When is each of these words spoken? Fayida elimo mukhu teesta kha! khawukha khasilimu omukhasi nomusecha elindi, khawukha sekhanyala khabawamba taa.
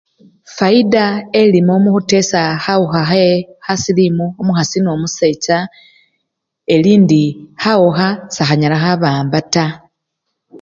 Fayida 0.55 1.05
elimo 1.41 1.75
mukhu 1.83 1.99
teesta 2.09 2.41
kha! 2.45 2.55
khawukha 2.63 3.01
khasilimu 3.65 4.25
omukhasi 4.39 4.77
nomusecha 4.81 5.57
elindi, 6.75 7.23
khawukha 7.61 8.07
sekhanyala 8.35 8.77
khabawamba 8.83 9.39
taa. 9.53 9.71